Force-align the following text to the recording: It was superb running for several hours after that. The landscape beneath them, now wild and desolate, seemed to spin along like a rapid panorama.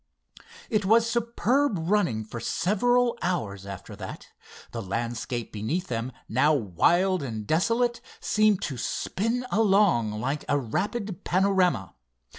It 0.71 0.83
was 0.83 1.07
superb 1.07 1.77
running 1.77 2.23
for 2.25 2.39
several 2.39 3.19
hours 3.21 3.67
after 3.67 3.95
that. 3.97 4.29
The 4.71 4.81
landscape 4.81 5.51
beneath 5.53 5.89
them, 5.89 6.11
now 6.27 6.55
wild 6.55 7.21
and 7.21 7.45
desolate, 7.45 8.01
seemed 8.19 8.63
to 8.63 8.77
spin 8.77 9.45
along 9.51 10.13
like 10.19 10.43
a 10.49 10.57
rapid 10.57 11.23
panorama. 11.23 11.93